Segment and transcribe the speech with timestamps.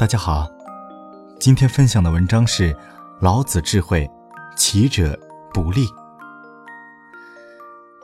[0.00, 0.50] 大家好，
[1.38, 2.72] 今天分享的文章是
[3.20, 4.10] 《老子智慧：
[4.56, 5.14] 齐者
[5.52, 5.84] 不立》。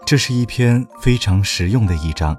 [0.05, 2.37] 这是一篇非常实用的一章，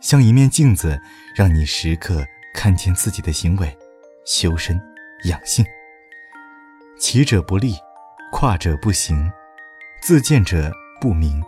[0.00, 1.00] 像一面镜子，
[1.36, 3.78] 让你时刻看见自己的行为，
[4.24, 4.76] 修身
[5.26, 5.64] 养性。
[6.98, 7.76] 齐者不立，
[8.32, 9.30] 跨者不行，
[10.02, 10.68] 自见者
[11.00, 11.40] 不明，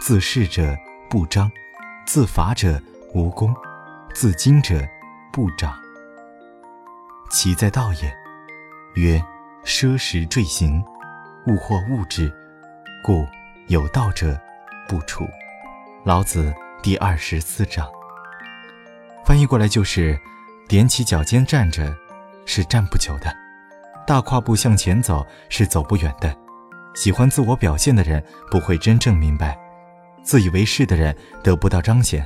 [0.00, 0.74] 自是者
[1.10, 1.52] 不彰，
[2.06, 2.80] 自伐者
[3.12, 3.54] 无功，
[4.14, 4.82] 自矜者
[5.30, 5.81] 不长。
[7.32, 8.14] 其在道也，
[8.92, 9.18] 曰：
[9.64, 10.84] 奢时坠行，
[11.46, 12.30] 物或物之，
[13.02, 13.26] 故
[13.68, 14.38] 有道者
[14.86, 15.26] 不处。
[16.04, 17.90] 老子第二十四章。
[19.24, 20.20] 翻译过来就是：
[20.68, 21.96] 踮起脚尖站着，
[22.44, 23.30] 是站不久的；
[24.06, 26.36] 大跨步向前走，是走不远的。
[26.94, 29.56] 喜欢自我表现的人，不会真正明白；
[30.22, 32.22] 自以为是的人，得不到彰显；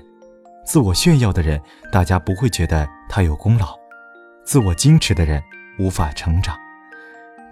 [0.65, 1.63] 自我炫耀的人，
[1.93, 3.79] 大家不会觉得他有功劳。
[4.47, 5.43] 自我矜持的人
[5.77, 6.57] 无法成长，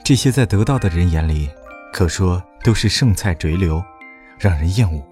[0.05, 1.51] 这些在得到的人眼里，
[1.93, 3.83] 可说都是剩菜垂流，
[4.39, 5.05] 让人厌恶。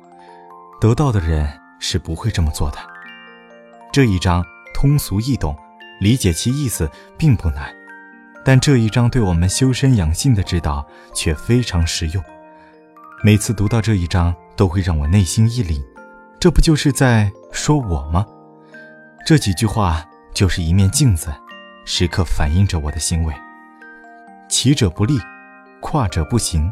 [0.80, 2.78] 得到的人是不会这么做的。
[3.92, 5.56] 这一章通俗易懂，
[6.00, 7.74] 理解其意思并不难，
[8.44, 12.22] 但这一章对我们修身养性的指导却非常实用。
[13.24, 15.82] 每次读到这一章，都会让我内心一凛，
[16.38, 18.24] 这不就是在说我吗？
[19.26, 21.28] 这几句话就是一面镜子。
[21.84, 23.34] 时刻反映着我的行为。
[24.48, 25.18] 骑者不立，
[25.80, 26.70] 跨者不行，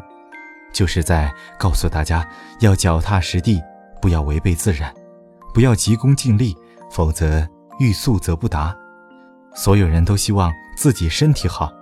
[0.71, 2.27] 就是在告诉大家
[2.59, 3.61] 要脚踏实地，
[4.01, 4.93] 不要违背自然，
[5.53, 6.55] 不要急功近利，
[6.91, 7.47] 否则
[7.79, 8.75] 欲速则不达。
[9.53, 11.73] 所有人都希望自己身体好，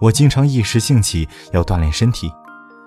[0.00, 2.32] 我经常一时兴起要锻炼身体，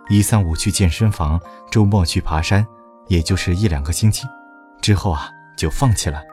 [0.09, 1.39] 一三五去健身房，
[1.69, 2.65] 周末去爬山，
[3.07, 4.25] 也就是一两个星期，
[4.81, 6.23] 之后啊就放弃了，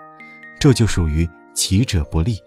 [0.58, 2.38] 这就属于骑者不立。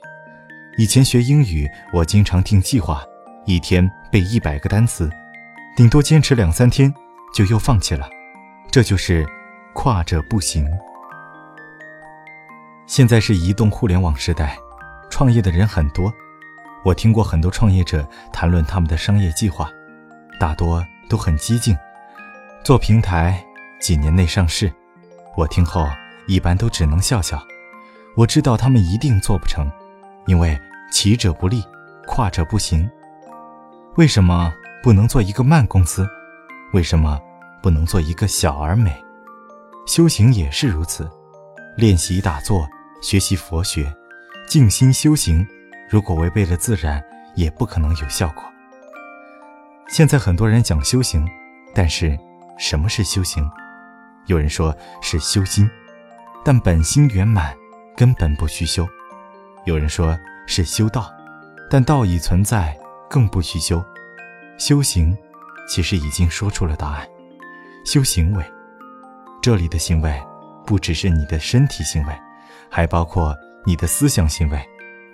[0.77, 3.03] 以前学英语，我经常定计划，
[3.45, 5.09] 一天背一百个单词，
[5.75, 6.93] 顶多坚持两三天，
[7.33, 8.09] 就又放弃了。
[8.71, 9.27] 这就是
[9.73, 10.65] 跨着不行。
[12.87, 14.57] 现在是移动互联网时代，
[15.09, 16.11] 创业的人很多，
[16.85, 19.69] 我听过很多创业者谈论他们的商业计划，
[20.39, 21.75] 大多都很激进，
[22.63, 23.43] 做平台，
[23.81, 24.71] 几年内上市。
[25.35, 25.85] 我听后
[26.27, 27.45] 一般都只能笑笑，
[28.15, 29.69] 我知道他们一定做不成。
[30.27, 30.59] 因为
[30.91, 31.63] 齐者不立，
[32.07, 32.89] 跨者不行。
[33.95, 36.07] 为什么不能做一个慢公司？
[36.73, 37.19] 为什么
[37.61, 38.95] 不能做一个小而美？
[39.85, 41.09] 修行也是如此，
[41.75, 42.67] 练习打坐，
[43.01, 43.91] 学习佛学，
[44.47, 45.45] 静心修行。
[45.89, 47.03] 如果违背了自然，
[47.35, 48.43] 也不可能有效果。
[49.89, 51.27] 现在很多人讲修行，
[51.73, 52.17] 但是
[52.57, 53.49] 什么是修行？
[54.27, 55.69] 有人说是修心，
[56.45, 57.53] 但本心圆满，
[57.97, 58.87] 根本不需修。
[59.65, 60.17] 有人说
[60.47, 61.13] 是修道，
[61.69, 62.75] 但道已存在，
[63.09, 63.83] 更不需修。
[64.57, 65.15] 修行
[65.69, 67.07] 其实已经说出了答案：
[67.85, 68.43] 修行为。
[69.41, 70.19] 这里的行为，
[70.65, 72.13] 不只是你的身体行为，
[72.69, 73.35] 还包括
[73.65, 74.59] 你的思想行为，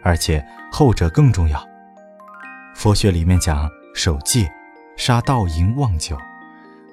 [0.02, 1.62] 而且后者更重要。
[2.74, 4.50] 佛学里面讲守戒，
[4.96, 6.18] 杀盗淫妄酒。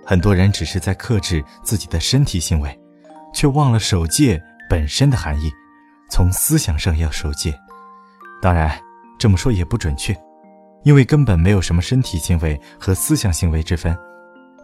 [0.04, 2.76] 很多人只是在克制自己的身体行为，
[3.32, 5.52] 却忘了守戒本身的含义。
[6.14, 7.52] 从思想上要守戒，
[8.40, 8.80] 当然
[9.18, 10.16] 这么说也不准确，
[10.84, 13.98] 因为根本没有什么身体行为和思想行为之分，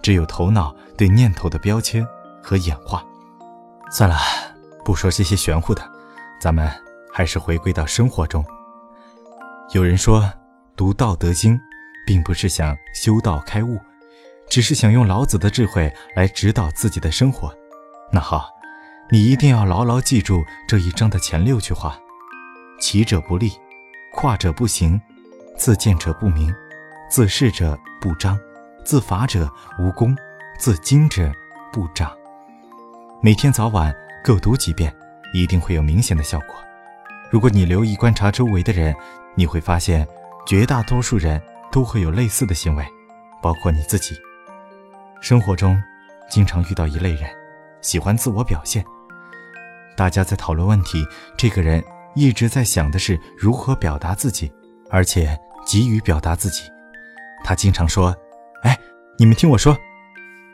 [0.00, 2.06] 只有头脑对念头的标签
[2.40, 3.04] 和演化。
[3.90, 4.16] 算了，
[4.84, 5.82] 不说这些玄乎的，
[6.40, 6.70] 咱们
[7.12, 8.44] 还是回归到生活中。
[9.72, 10.32] 有人说，
[10.76, 11.56] 读《道德经》，
[12.06, 13.76] 并不是想修道开悟，
[14.48, 17.52] 只是想用老子的智慧来指导自己的生活。
[18.12, 18.59] 那好。
[19.12, 21.98] 你一定要牢牢记住这一章的前六句话：
[22.78, 23.50] 齐者不立，
[24.12, 25.00] 跨者不行，
[25.56, 26.54] 自见者不明，
[27.10, 28.38] 自是者不彰，
[28.84, 29.50] 自伐者
[29.80, 30.16] 无功，
[30.60, 31.32] 自矜者
[31.72, 32.16] 不长。
[33.20, 34.94] 每天早晚各读几遍，
[35.34, 36.54] 一定会有明显的效果。
[37.32, 38.94] 如果你留意观察周围的人，
[39.34, 40.06] 你会发现
[40.46, 41.42] 绝大多数人
[41.72, 42.86] 都会有类似的行为，
[43.42, 44.14] 包括你自己。
[45.20, 45.82] 生活中，
[46.30, 47.28] 经常遇到一类人，
[47.80, 48.84] 喜欢自我表现。
[50.00, 51.06] 大家在讨论问题，
[51.36, 54.50] 这个人一直在想的是如何表达自己，
[54.88, 56.62] 而且急于表达自己。
[57.44, 58.16] 他经常说
[58.64, 58.74] ：“哎，
[59.18, 59.76] 你们听我说。”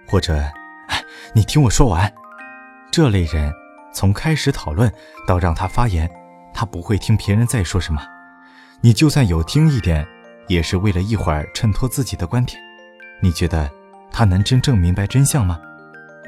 [0.05, 0.35] 或者
[0.91, 1.01] “哎，
[1.33, 2.13] 你听我说完。”
[2.91, 3.53] 这类人
[3.95, 4.93] 从开始讨论
[5.29, 6.11] 到让他发言，
[6.53, 8.03] 他不会听别人在说什么。
[8.81, 10.05] 你就算有听一点，
[10.49, 12.61] 也是为了一会儿衬托自己的观点。
[13.23, 13.71] 你觉得
[14.11, 15.61] 他能真正明白真相吗？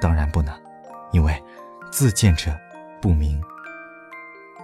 [0.00, 0.54] 当然不能，
[1.10, 1.36] 因为
[1.90, 2.56] 自见者。
[3.00, 3.40] 不明，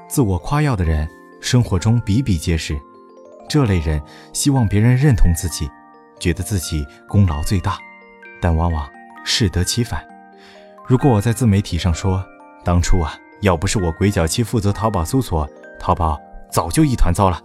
[0.09, 1.09] 自我夸耀的人，
[1.41, 2.81] 生活中比比皆是，
[3.49, 4.03] 这类人
[4.33, 5.71] 希望别人认同自己，
[6.19, 7.79] 觉得自己功劳最大，
[8.41, 8.89] 但往往
[9.25, 10.05] 适得其反。
[10.87, 12.25] 如果我在自媒体上说，
[12.65, 15.49] 当初啊，要不是我鬼脚七负责淘宝搜索，
[15.79, 16.21] 淘宝
[16.51, 17.41] 早就一团糟了，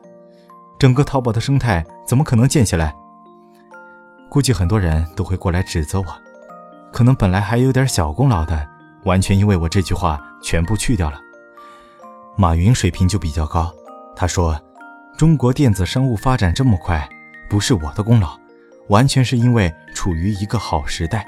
[0.79, 2.95] 整个淘宝的生态怎么可能建起来？
[4.27, 6.05] 估计很多人都会过来指责我，
[6.91, 8.67] 可能本来还有点小功劳的，
[9.03, 11.19] 完全因为我这句话全部去掉了。
[12.35, 13.73] 马云水平就比较高，
[14.15, 14.59] 他说。
[15.17, 17.05] 中国电子商务发展这么快，
[17.49, 18.39] 不是我的功劳，
[18.87, 21.27] 完全是因为处于一个好时代。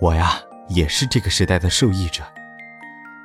[0.00, 0.32] 我呀，
[0.68, 2.24] 也是这个时代的受益者。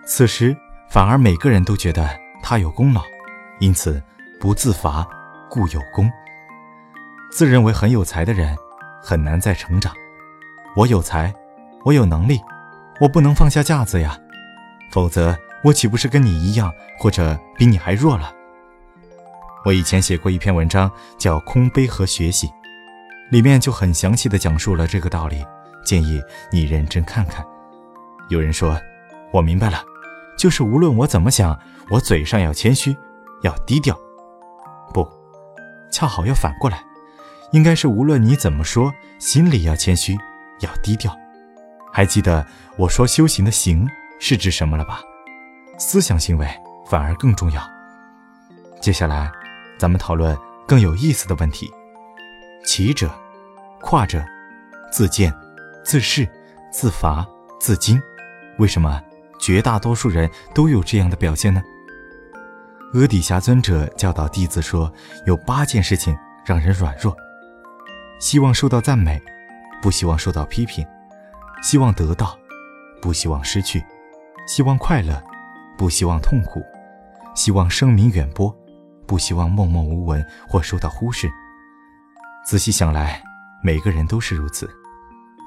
[0.06, 0.56] 此时
[0.88, 2.08] 反而每个人都觉得
[2.44, 3.02] 他有功劳，
[3.60, 4.00] 因此
[4.40, 5.04] 不自伐，
[5.50, 6.08] 故有功。
[7.32, 8.56] 自认为很有才的人，
[9.02, 9.92] 很难再成长。
[10.76, 11.34] 我有才，
[11.84, 12.40] 我有能力，
[13.00, 14.16] 我不能放下架子呀，
[14.92, 18.34] 否则我岂不是跟你一样，或者比你还弱了？
[19.64, 22.48] 我以前写过一篇文章，叫《空杯和学习》，
[23.30, 25.46] 里面就很详细的讲述了这个道理，
[25.86, 26.22] 建议
[26.52, 27.46] 你认真看看。
[28.30, 28.80] 有人说，
[29.32, 29.84] 我明白了，
[30.38, 31.58] 就是无论我怎么想，
[31.92, 32.96] 我嘴上要谦虚，
[33.44, 33.96] 要低调。
[34.94, 35.08] 不，
[35.92, 36.84] 恰好要反过来，
[37.52, 40.18] 应该是无论你怎么说，心里要谦虚，
[40.62, 41.16] 要低调。
[41.94, 42.44] 还记得
[42.78, 43.88] 我说修行的“行”
[44.22, 45.02] 是指什么了吧？
[45.78, 46.48] 思想行为
[46.88, 47.62] 反而更重要。
[48.80, 49.30] 接下来。
[49.80, 50.38] 咱们讨论
[50.68, 51.68] 更有意思的问题：
[52.64, 53.10] 骑者、
[53.82, 54.24] 跨者、
[54.92, 55.34] 自见、
[55.84, 56.30] 自视、
[56.72, 57.26] 自罚、
[57.60, 58.00] 自矜。
[58.60, 59.02] 为什么
[59.40, 61.64] 绝大多数人都有这样的表现呢？
[62.94, 64.94] 阿底峡尊者教导弟子说，
[65.26, 66.16] 有八件事情
[66.46, 67.18] 让人软弱：
[68.20, 69.20] 希望受到赞美，
[69.82, 70.86] 不希望受到批评；
[71.64, 72.38] 希望得到，
[73.02, 73.80] 不希望失去；
[74.54, 75.24] 希望快乐，
[75.78, 76.60] 不希望痛苦；
[77.34, 78.54] 希望声名远播。
[79.08, 81.32] 不希望默默无闻或受到忽视。
[82.46, 83.24] 仔细想来，
[83.64, 84.70] 每个人都是如此。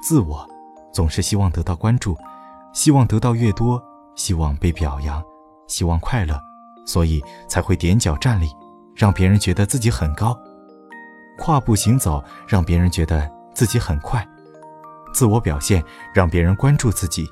[0.01, 0.43] 自我
[0.91, 2.17] 总是希望得到关注，
[2.73, 3.79] 希望得到越多，
[4.15, 5.23] 希望被表扬，
[5.67, 6.41] 希望快乐，
[6.83, 8.49] 所以才会踮脚站立，
[8.95, 10.35] 让别人觉得自己很高；
[11.37, 14.23] 跨步行走，让别人觉得自己很快；
[15.13, 17.23] 自我表现，让别人关注自己；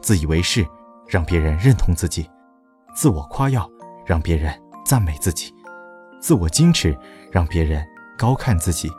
[0.00, 0.66] 自以为是，
[1.06, 2.24] 让别人认同自己；
[2.94, 3.68] 自我夸耀，
[4.06, 4.52] 让别人
[4.84, 5.54] 赞美自己。
[6.20, 6.96] 自我矜持，
[7.30, 8.90] 让别人高看自己，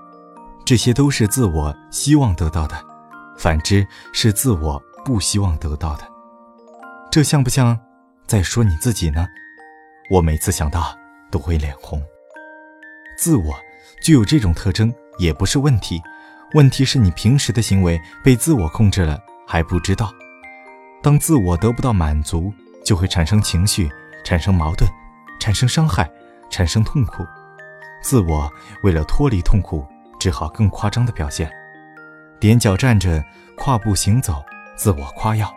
[0.65, 2.75] 这些都是自我希望得到的；
[3.38, 6.07] 反之，是自我不希望得到的。
[7.11, 7.79] 这像不像
[8.27, 9.27] 在说你自己呢？
[10.09, 10.95] 我每次想到
[11.31, 12.01] 都会脸红。
[13.17, 13.53] 自我
[14.01, 16.01] 具有这种特征也不是问题，
[16.56, 19.17] 问题是你平时的行为被自我控制了
[19.47, 20.11] 还不知道。
[21.03, 22.51] 当自我得不到满足，
[22.83, 23.91] 就会产生情绪，
[24.23, 24.89] 产生矛盾，
[25.39, 26.09] 产生伤害。
[26.50, 27.25] 产生痛苦，
[28.03, 28.47] 自我
[28.83, 29.83] 为了脱离痛苦，
[30.19, 31.51] 只好更夸张的表现，
[32.39, 33.23] 踮脚站着，
[33.57, 34.35] 跨步行走，
[34.75, 35.51] 自我夸耀，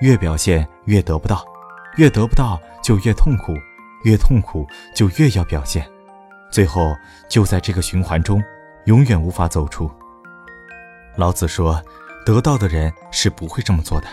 [0.00, 1.44] 越表现越得不到，
[1.96, 3.54] 越得不到就越痛苦，
[4.02, 5.88] 越痛苦就越要表现，
[6.50, 6.96] 最后
[7.28, 8.42] 就在这个循环中，
[8.86, 9.88] 永远无法走出。
[11.14, 11.80] 老子说，
[12.24, 14.08] 得到的人是不会这么做的，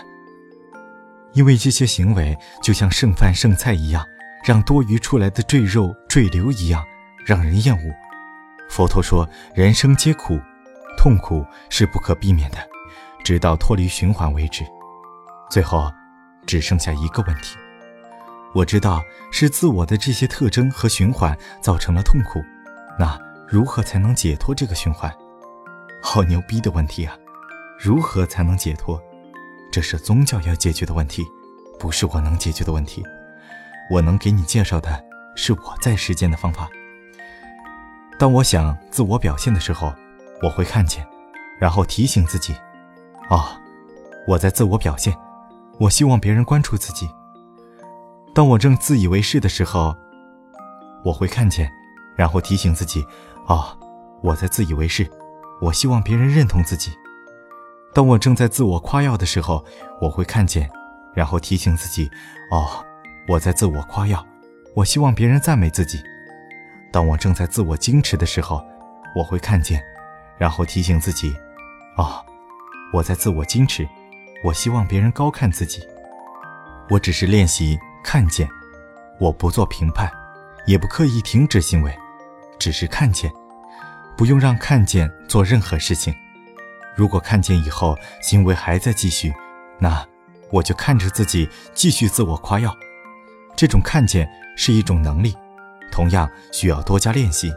[1.34, 4.04] 因为这些行为就像剩饭剩菜一样。
[4.46, 6.84] 让多余出来的赘肉赘流一样，
[7.24, 7.94] 让人厌恶。
[8.68, 9.26] 佛陀说
[9.56, 10.38] ：“人生皆苦，
[10.98, 12.58] 痛苦是不可避免的，
[13.24, 14.62] 直到脱离循环为止。”
[15.50, 15.90] 最后，
[16.44, 17.56] 只剩下一个问题：
[18.54, 22.44] 我知道是自我的这些特征和循环造成了痛苦，
[22.98, 25.10] 那如何才能解脱这个循环？
[26.02, 27.16] 好牛逼的问题啊！
[27.80, 29.02] 如何才能解脱？
[29.74, 31.26] 这是宗教要解决的问题，
[31.80, 33.02] 不是我能解决的问题。
[33.90, 35.04] 我能给你介绍的
[35.34, 36.68] 是我在实践的方法。
[38.16, 39.92] 当我想自我表现的时候，
[40.44, 41.04] 我会看见，
[41.58, 42.54] 然后提醒自己：
[43.30, 43.44] 哦，
[44.28, 45.12] 我在自我表现，
[45.80, 47.10] 我希望别人关注自己。
[48.32, 49.92] 当我正自以为是的时候，
[51.04, 51.68] 我会看见，
[52.14, 53.04] 然后提醒自己：
[53.48, 53.76] 哦，
[54.22, 55.10] 我在自以为是，
[55.60, 56.92] 我希望别人认同自己。
[57.94, 59.64] 当我正在自我夸耀的时候，
[60.00, 60.68] 我会看见，
[61.14, 62.10] 然后提醒自己：
[62.50, 62.84] 哦。
[63.26, 64.22] 我在自我夸耀，
[64.74, 65.98] 我希望别人赞美自己。
[66.92, 68.62] 当我正在自我矜持的时候，
[69.16, 69.82] 我会看见，
[70.36, 71.34] 然后提醒自己：
[71.96, 72.22] 哦，
[72.92, 73.88] 我在自我矜持，
[74.44, 75.82] 我希望别人高看自己。
[76.90, 78.46] 我只是练习看见，
[79.18, 80.12] 我不做评判，
[80.66, 81.90] 也不刻意停止行为，
[82.58, 83.32] 只是看见，
[84.18, 86.14] 不用让看见做任何事情。
[86.94, 89.32] 如果看见以后行为还在继续，
[89.78, 90.06] 那
[90.50, 92.74] 我就看着自己继续自我夸耀。
[93.56, 95.36] 这种看见是一种能力，
[95.90, 97.52] 同样需要多加练习。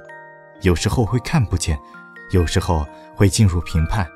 [0.61, 1.77] 有时候会看不见，
[2.31, 4.07] 有时候会进入评判。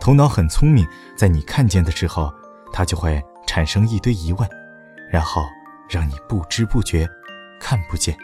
[0.00, 0.86] 头脑很聪明，
[1.16, 2.32] 在你看见的时候，
[2.72, 4.48] 它就会产生一堆疑问，
[5.10, 5.42] 然后
[5.88, 7.06] 让你不知不觉
[7.60, 8.16] 看不见。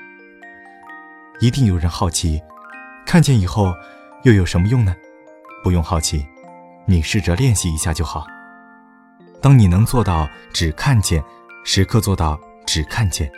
[1.40, 2.40] 一定有人好奇，
[3.04, 3.72] 看见以后
[4.22, 4.94] 又有什么用呢？
[5.62, 6.26] 不用好奇，
[6.86, 8.26] 你试着练习一下就好。
[9.40, 11.22] 当你能做到只看见，
[11.64, 13.30] 时刻做到只看见，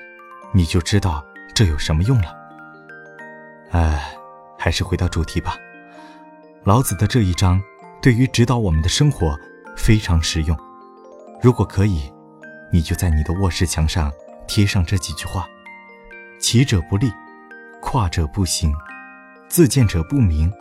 [0.53, 2.35] 你就知道这有什么用了。
[3.71, 4.15] 哎，
[4.59, 5.57] 还是回到主题吧。
[6.65, 7.61] 老子的这一章。
[8.03, 9.35] 对于指导我们的生活
[9.79, 10.55] 非常实用。
[11.41, 12.13] 如果可以，
[12.71, 14.13] 你就在你的卧室墙上
[14.47, 15.49] 贴上这几句话：
[16.39, 17.11] 起者不立，
[17.81, 18.71] 跨者不行，
[19.49, 20.53] 自见者不明，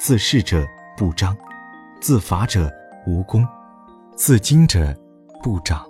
[0.00, 0.66] 自视者
[1.00, 1.34] 不彰，
[1.98, 2.70] 自伐者
[3.06, 3.48] 无功，
[4.14, 4.94] 自矜者
[5.42, 5.82] 不长。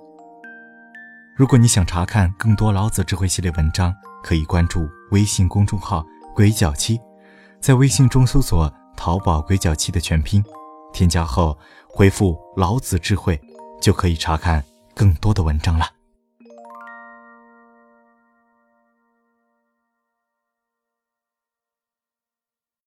[1.35, 6.97] 如果你想查看更多老子智慧系列文章，可以关注微信公众号“鬼脚七”，
[7.61, 10.45] 在微信中搜索“淘宝鬼脚七”的全拼。
[10.93, 13.37] 添加后回复“老子智慧”，
[13.83, 14.62] 就可以查看
[14.95, 15.87] 更多的文章了。